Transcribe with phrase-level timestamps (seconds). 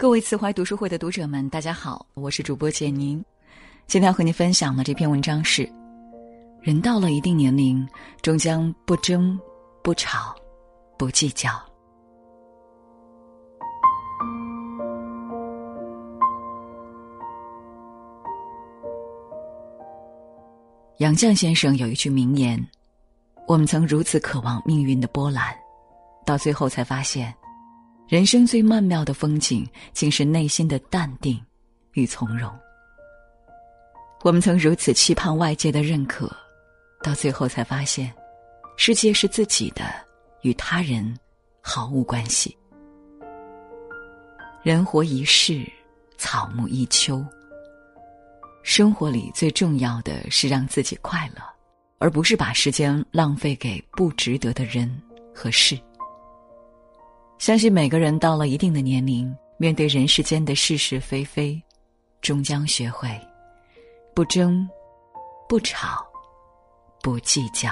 [0.00, 3.20] 各位慈怀读书会的读者们，大家好，我是主播简宁。
[3.88, 5.68] 今天要和您分享的这篇文章是：
[6.60, 7.84] 人到了一定年龄，
[8.22, 9.36] 终将不争、
[9.82, 10.36] 不吵、
[10.96, 11.50] 不计较。
[20.98, 22.64] 杨绛先生有一句名言
[23.48, 25.52] ：“我们曾如此渴望命运的波澜，
[26.24, 27.34] 到最后才发现。”
[28.08, 31.38] 人生最曼妙的风景，竟是内心的淡定
[31.92, 32.50] 与从容。
[34.22, 36.34] 我们曾如此期盼外界的认可，
[37.02, 38.10] 到最后才发现，
[38.78, 39.84] 世界是自己的，
[40.40, 41.14] 与他人
[41.60, 42.56] 毫无关系。
[44.62, 45.62] 人活一世，
[46.16, 47.22] 草木一秋。
[48.62, 51.42] 生活里最重要的是让自己快乐，
[51.98, 54.90] 而不是把时间浪费给不值得的人
[55.34, 55.78] 和事。
[57.38, 61.60] 相信每个人到了一定的年龄，面对人世间的是是非非，
[62.20, 63.08] 终将学会
[64.12, 64.68] 不争、
[65.48, 66.04] 不吵、
[67.00, 67.70] 不计较。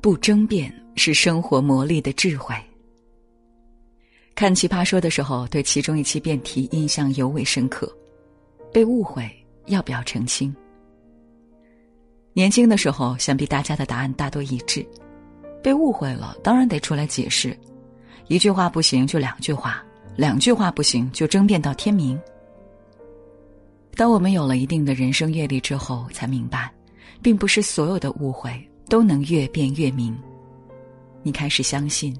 [0.00, 2.54] 不争辩是生活磨砺的智慧。
[4.34, 7.90] 看《奇葩说》的时候，对其中一期辩题印象尤为深刻：
[8.72, 9.30] 被误会
[9.66, 10.54] 要不要澄清？
[12.32, 14.84] 年轻的时候，想必大家的答案大多一致。
[15.64, 17.58] 被误会了，当然得出来解释。
[18.28, 19.82] 一句话不行就两句话，
[20.14, 22.20] 两句话不行就争辩到天明。
[23.96, 26.70] 当我们有了一定的人生阅历之后，才明白，
[27.22, 28.52] 并不是所有的误会
[28.90, 30.14] 都能越辩越明。
[31.22, 32.14] 你开始相信，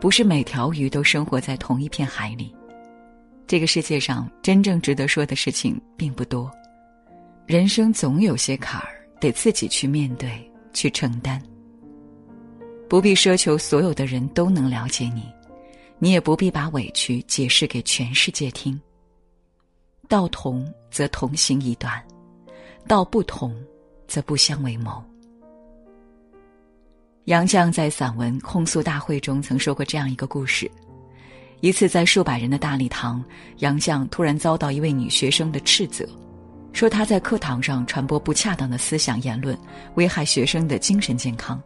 [0.00, 2.54] 不是每条鱼都生活在同一片海里。
[3.48, 6.48] 这个世界上真正值得说的事情并不多，
[7.46, 10.30] 人生总有些坎儿得自己去面对，
[10.72, 11.42] 去承担。
[12.88, 15.24] 不必奢求所有的人都能了解你，
[15.98, 18.80] 你也不必把委屈解释给全世界听。
[20.08, 22.02] 道同则同行一段，
[22.86, 23.54] 道不同
[24.06, 25.02] 则不相为谋。
[27.24, 30.70] 杨绛在散文控诉大会中曾说过这样一个故事：
[31.60, 33.24] 一次在数百人的大礼堂，
[33.60, 36.06] 杨绛突然遭到一位女学生的斥责，
[36.74, 39.58] 说她在课堂上传播不恰当的思想言论，
[39.94, 41.60] 危害学生的精神健康。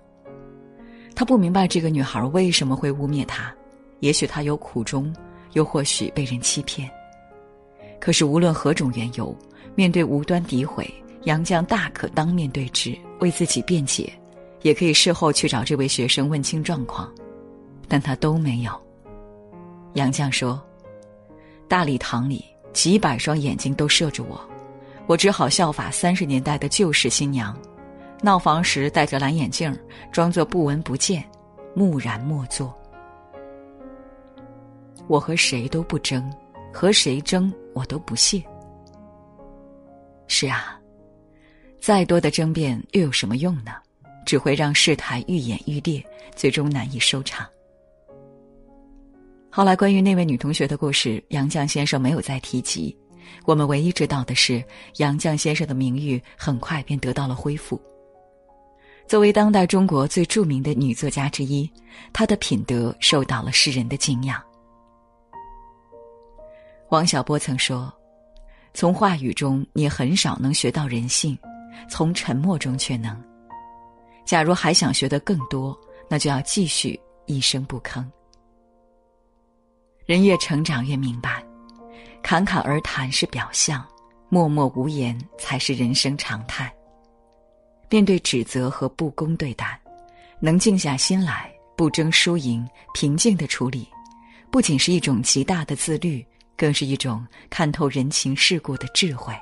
[1.19, 3.53] 他不明白这个女孩为什么会污蔑他，
[3.99, 5.13] 也许她有苦衷，
[5.55, 6.89] 又或许被人欺骗。
[7.99, 9.37] 可是无论何种缘由，
[9.75, 10.89] 面对无端诋毁，
[11.25, 14.13] 杨绛大可当面对质，为自己辩解，
[14.63, 17.13] 也可以事后去找这位学生问清状况，
[17.89, 18.71] 但他都没有。
[19.95, 20.63] 杨绛说
[21.67, 24.41] ：“大礼堂里几百双眼睛都射着我，
[25.09, 27.59] 我只好效法三十年代的旧式新娘。”
[28.21, 29.77] 闹房时戴着蓝眼镜，
[30.11, 31.25] 装作不闻不见，
[31.75, 32.77] 木然默坐。
[35.07, 36.31] 我和谁都不争，
[36.73, 38.43] 和谁争我都不屑。
[40.27, 40.79] 是啊，
[41.81, 43.73] 再多的争辩又有什么用呢？
[44.27, 46.05] 只会让事态愈演愈烈，
[46.35, 47.47] 最终难以收场。
[49.49, 52.95] 后来关于那位女同学的故事，杨绛先生没有再提及。
[53.45, 54.63] 我们唯一知道的是，
[54.97, 57.81] 杨绛先生的名誉很快便得到了恢复。
[59.09, 61.69] 作为当代中国最著名的女作家之一，
[62.13, 64.39] 她的品德受到了世人的敬仰。
[66.91, 67.91] 王小波曾说
[68.75, 71.39] ：“从话语中你很少能学到人性，
[71.89, 73.19] 从沉默中却能。
[74.27, 75.75] 假如还想学得更多，
[76.07, 78.05] 那就要继续一声不吭。
[80.05, 81.43] 人越成长越明白，
[82.23, 83.83] 侃侃而谈是表象，
[84.29, 86.71] 默默无言才是人生常态。”
[87.91, 89.81] 面对指责和不公对待，
[90.41, 93.89] 能静下心来，不争输赢，平静的处理，
[94.51, 96.25] 不仅是一种极大的自律，
[96.57, 99.35] 更是一种看透人情世故的智慧。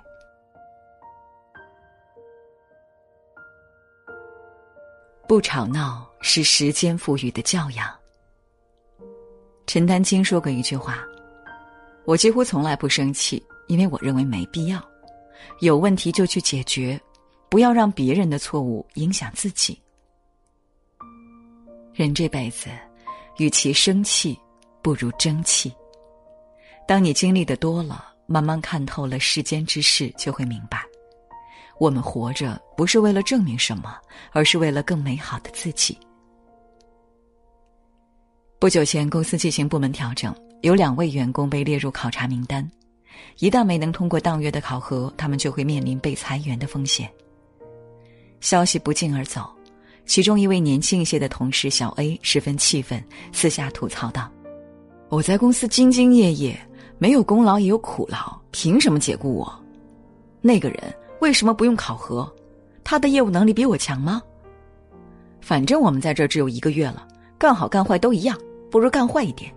[5.27, 7.93] 不吵闹是时间赋予的教养。
[9.67, 11.05] 陈丹青说过一句话
[12.07, 14.81] ：“我几乎从来不生气，因为我认为没必要，
[15.59, 17.01] 有问题就去解决。”
[17.49, 19.81] 不要让别人的错误影响自己。
[21.95, 22.69] 人这辈子，
[23.39, 24.39] 与其生气，
[24.83, 25.73] 不如争气。
[26.87, 30.85] 当你经历的多了，慢慢看透了世间之事，就会明白，
[31.79, 33.97] 我们活着不是为了证明什么，
[34.33, 35.97] 而是为了更美好的自己。
[38.59, 42.69] 不久前，公司进行部门调整，有两位员工被列入考察名单，
[43.39, 47.11] 一旦没能通过当月的考核，他们就会面临被裁员的风险。
[48.41, 49.49] 消息不胫而走，
[50.05, 53.03] 其中一位年轻一些的同事小 A 十分气愤，
[53.33, 54.31] 私下吐槽道
[55.09, 56.59] ：“我在公司兢兢业业，
[56.99, 59.53] 没有功劳也有苦劳，凭什么解雇我？
[60.41, 62.31] 那个人为什么不用考核？
[62.85, 64.23] 他的业务能力比我强吗？
[65.41, 67.07] 反正我们在这只有一个月了，
[67.37, 68.39] 干好干坏都一样，
[68.71, 69.53] 不如干坏一点。”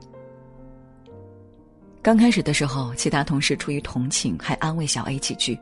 [2.01, 5.59] 刚开始的时候，其他同事出于同情，还安慰小 A 几句。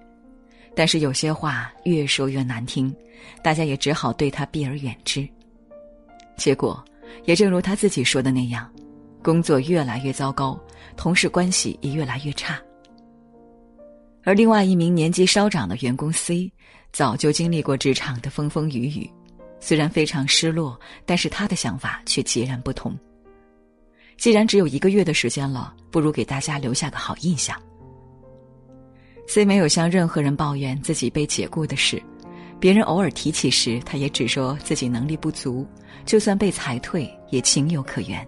[0.77, 2.95] 但是有些话越说越难听，
[3.41, 5.27] 大家也只好对他避而远之。
[6.37, 6.85] 结果，
[7.25, 8.71] 也正如他自己说的那样，
[9.23, 10.55] 工作越来越糟糕，
[10.95, 12.61] 同事关系也越来越差。
[14.23, 16.53] 而另外一名年纪稍长的员工 C，
[16.91, 19.09] 早就经历过职场的风风雨雨，
[19.59, 22.95] 虽然非常失落，但是他的想法却截然不同。
[24.15, 27.59] 既然只有一个月的时间了，不如给大家留下个好印象。
[29.27, 32.01] C 没有向任何人抱怨自己被解雇的事，
[32.61, 35.67] 别人偶尔提起时，他也只说自己能力不足，
[36.05, 38.25] 就算被裁退也情有可原。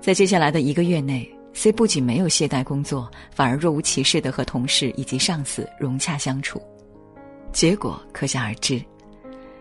[0.00, 6.60] 在接下来的一个月内，C 不仅没有懈怠工作，反而若无其事的和同事以及上司融洽相处，
[7.52, 8.82] 结果可想而知。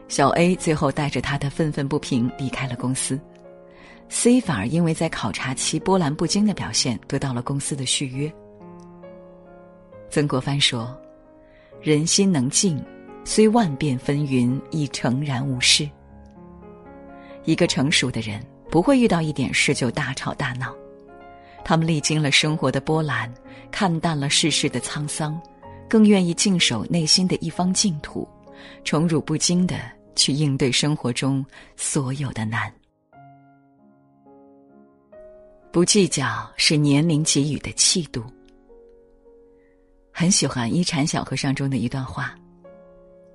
[0.07, 3.19] 小 A 最后带着他的愤愤不平离开了公司
[4.09, 8.33] ，C 反而因为在考察期波澜不惊的表现，得到了公司的续约。
[10.09, 10.99] 曾国藩说
[11.81, 12.83] ：“人心能静，
[13.25, 15.87] 虽万变纷纭，亦诚然无事。”
[17.45, 20.75] 一个成熟的人不会遇到一点事就大吵大闹，
[21.63, 23.33] 他们历经了生活的波澜，
[23.71, 25.39] 看淡了世事的沧桑，
[25.89, 28.27] 更愿意静守内心的一方净土，
[28.83, 29.75] 宠辱不惊的
[30.15, 31.45] 去应对生活中
[31.75, 32.71] 所有的难。
[35.71, 38.23] 不计较是年龄给予的气度。
[40.19, 42.35] 很喜欢《一禅小和尚》中的一段话：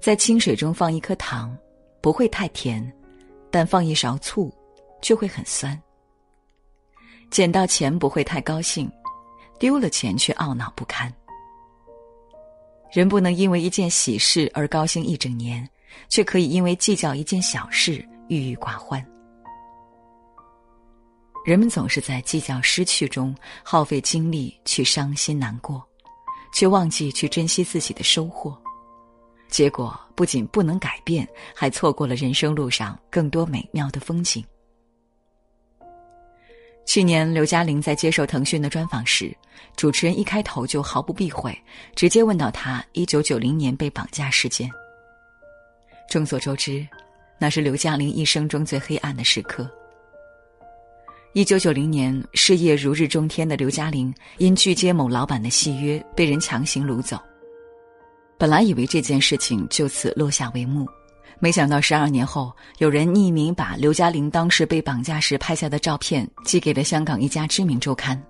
[0.00, 1.56] 在清水中放一颗糖，
[2.00, 2.82] 不会太甜；
[3.52, 4.52] 但放一勺醋，
[5.00, 5.80] 就会很酸。
[7.30, 8.90] 捡到钱不会太高兴，
[9.60, 11.08] 丢了钱却懊恼不堪。
[12.90, 15.64] 人不能因为一件喜事而高兴一整年，
[16.08, 19.00] 却可以因为计较一件小事郁郁寡欢。
[21.44, 23.32] 人们总是在计较失去中
[23.62, 25.80] 耗费精力去伤心难过。
[26.52, 28.56] 却忘记去珍惜自己的收获，
[29.48, 34.44] 结果不仅不能改变，还错过了人生路上更多美妙的风景。
[36.84, 39.34] 去年刘嘉玲在接受腾讯的专访时，
[39.76, 41.56] 主持人一开头就毫不避讳，
[41.94, 44.70] 直接问到她一九九零年被绑架事件。
[46.10, 46.86] 众所周知，
[47.38, 49.70] 那是刘嘉玲一生中最黑暗的时刻。
[51.34, 57.18] 一九九零年，事业如日中天的刘嘉玲因拒接某老板的戏约，被人强行掳走。
[58.36, 60.86] 本来以为这件事情就此落下帷幕，
[61.38, 68.22] 没想到十二年后，有人匿名把刘嘉玲当时被绑架时拍下的照片寄给了香港一家知名周刊。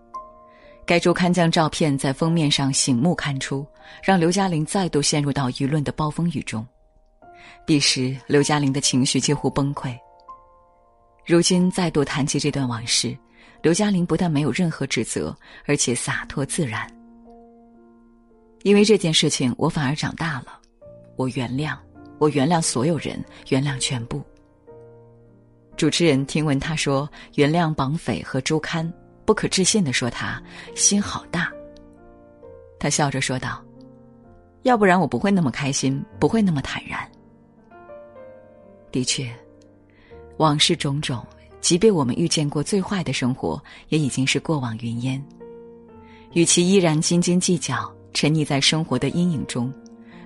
[0.87, 3.67] 该周刊将照片在封面上醒目刊出，
[4.01, 6.65] 让刘嘉玲再度陷入到舆论的暴风雨中。
[7.67, 9.93] 彼时，刘嘉玲的情绪几乎崩溃。
[11.25, 13.17] 如今再度谈起这段往事，
[13.63, 15.37] 刘嘉玲不但没有任何指责，
[15.67, 16.85] 而且洒脱自然。
[18.63, 20.59] 因为这件事情，我反而长大了。
[21.17, 21.77] 我原谅，
[22.19, 24.21] 我原谅所有人，原谅全部。
[25.77, 28.93] 主持人听闻他说原谅绑匪和周刊，
[29.25, 30.43] 不可置信的说他
[30.75, 31.51] 心好大。
[32.81, 33.65] 他笑着说道
[34.63, 37.09] ：“要不然我不会那么开心，不会那么坦然。”
[38.91, 39.33] 的确。
[40.43, 41.25] 往事种种，
[41.61, 45.23] 即便我们遇见过最坏的生活，也已经是过往云烟。
[46.33, 49.73] 与其依然斤斤计较，沉溺在生活的阴影中，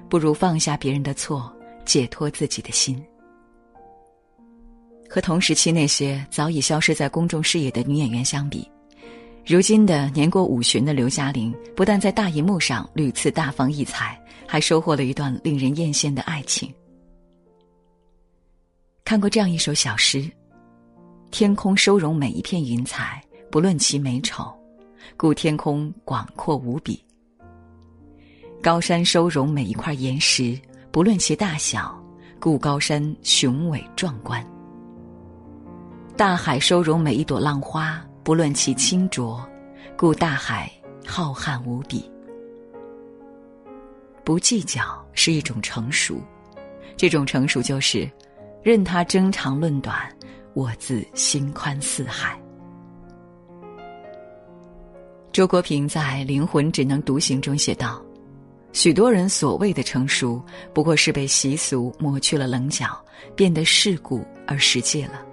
[0.09, 1.53] 不如放下别人的错，
[1.85, 3.01] 解脱自己的心。
[5.07, 8.67] 和同时期那些早已消失在公众视野的女演员相比，
[9.45, 16.73] 如今的年过五旬的刘嘉玲，不但在大荧幕上屡次大放异彩，还收获了一段令人艳羡的爱情。
[19.07, 20.29] 看过这样一首小诗：
[21.31, 23.23] 天空收容每一片云彩，
[23.53, 24.53] 不论其美丑，
[25.17, 26.99] 故天空广阔无比；
[28.61, 30.61] 高山收容每一块岩石，
[30.91, 31.97] 不论其大小，
[32.41, 34.43] 故高山雄伟壮观；
[36.17, 39.49] 大海收容每一朵浪花，不论其清浊，
[39.97, 40.69] 故大海
[41.07, 42.11] 浩瀚无比。
[44.25, 44.83] 不计较
[45.13, 46.21] 是一种成熟，
[46.97, 48.11] 这种成熟就是。
[48.67, 49.97] 任他争长论短，
[50.53, 52.37] 我自心宽似海。
[55.31, 58.05] 周国平在《灵魂只能独行》中写道
[58.75, 60.43] ：“许多人所谓的成熟，
[60.75, 63.01] 不过是被习俗磨去了棱角，
[63.37, 65.25] 变得世故而实际了。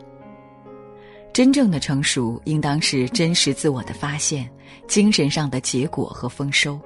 [1.33, 4.47] 真正的成熟，应当是真实自我的发现，
[4.87, 6.79] 精神上的结果和丰收。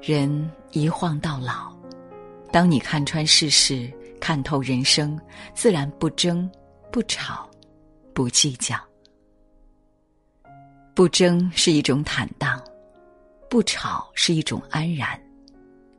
[0.00, 1.70] 人一晃到老，
[2.50, 5.18] 当你看穿世事，看透人生，
[5.54, 6.50] 自然不争，
[6.92, 7.48] 不吵，
[8.12, 8.76] 不计较。
[10.94, 12.62] 不争是一种坦荡。
[13.50, 15.18] 不吵是一种安然，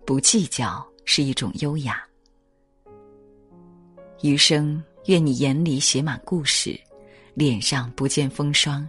[0.06, 2.00] 不计较是一种优雅。
[4.22, 6.80] 余生愿你眼里写满故事，
[7.34, 8.88] 脸上不见风霜，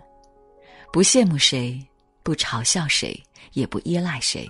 [0.93, 1.83] 不羡慕谁，
[2.23, 3.19] 不嘲笑谁，
[3.55, 4.47] 也不依赖谁，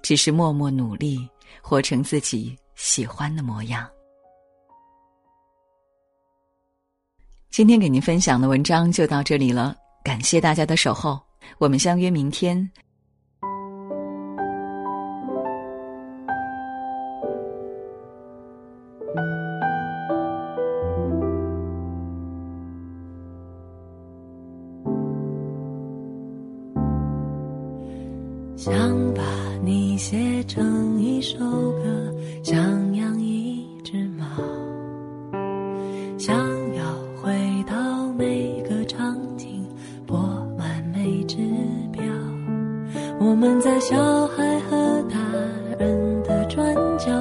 [0.00, 1.28] 只是默默努力，
[1.60, 3.90] 活成自己喜欢的模样。
[7.50, 11.20] 今天给您分享的文章就到这里了，感谢大家的守候，
[11.58, 12.70] 我们相约明天。
[28.58, 28.74] 想
[29.14, 29.22] 把
[29.62, 32.12] 你写成一首歌，
[32.42, 34.26] 想养一只猫，
[36.18, 36.36] 想
[36.74, 36.84] 要
[37.22, 37.32] 回
[37.70, 39.64] 到每个场景，
[40.04, 40.18] 拨
[40.58, 41.36] 完每只
[41.92, 42.02] 表。
[43.20, 44.76] 我们在小孩和
[45.08, 45.16] 大
[45.78, 47.12] 人的转角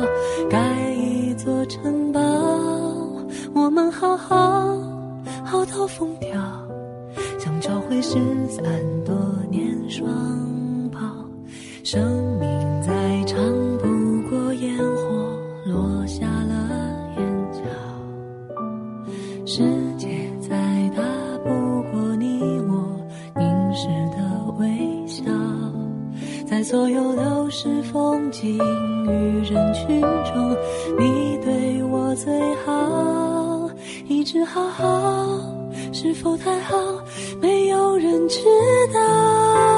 [0.49, 2.19] 盖一座城堡，
[3.53, 4.75] 我们好好
[5.45, 6.31] 好到疯掉，
[7.37, 8.17] 想找回失
[8.49, 8.63] 散
[9.05, 9.15] 多
[9.51, 10.07] 年双。
[11.89, 12.49] 生命
[12.81, 12.91] 再
[13.23, 13.41] 长，
[13.77, 13.87] 不
[14.29, 16.69] 过烟火落下了
[17.15, 17.61] 眼角；
[19.45, 19.63] 世
[19.97, 20.09] 界
[20.41, 20.49] 再
[20.93, 21.01] 大，
[21.45, 21.49] 不
[21.89, 22.99] 过你我
[23.37, 24.19] 凝视的
[24.59, 25.23] 微笑。
[26.45, 28.57] 在所有都是风景
[29.05, 30.57] 与人群中，
[30.99, 33.69] 你对我最好。
[34.09, 35.39] 一直好好，
[35.93, 36.75] 是否太好？
[37.41, 38.39] 没有人知
[38.93, 39.76] 道。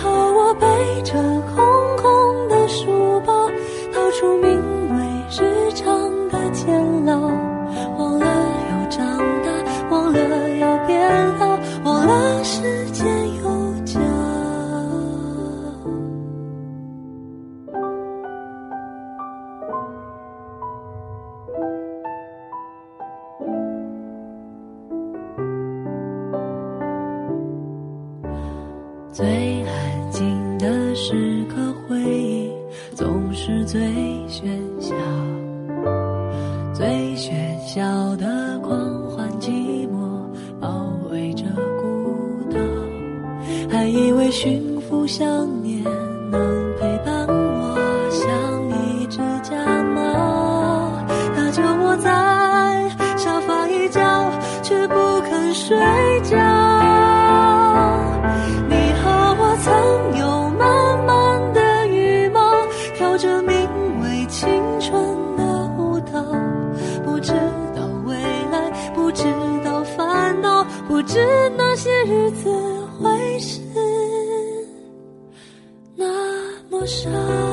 [0.00, 0.66] 和我背
[1.02, 1.14] 着
[1.54, 3.48] 空空的书包，
[3.92, 7.30] 逃出名为日常的监牢，
[31.10, 31.56] 时刻
[31.88, 32.52] 回忆
[32.94, 33.80] 总是最
[34.28, 34.44] 喧
[34.78, 34.94] 嚣，
[36.74, 36.86] 最
[37.16, 37.32] 喧
[37.66, 40.28] 嚣的狂欢，寂寞
[40.60, 40.68] 包
[41.10, 41.46] 围着
[41.80, 42.60] 孤岛，
[43.70, 45.26] 还以为驯服想
[45.62, 45.82] 念
[46.30, 47.74] 能陪伴我，
[48.10, 48.28] 像
[48.68, 50.92] 一只家猫，
[51.34, 52.86] 它就窝在
[53.16, 54.30] 沙发一角，
[54.62, 55.74] 却不肯睡
[56.24, 56.37] 觉。
[76.70, 77.47] 陌生。